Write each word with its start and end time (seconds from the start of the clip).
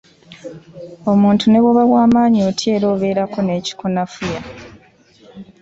Omuntu 1.11 1.43
ne 1.47 1.59
bwoba 1.61 1.83
w'amaanyi 1.91 2.39
otya 2.49 2.69
era 2.75 2.85
obeerako 2.93 3.37
n'ekikunafuya. 3.43 4.41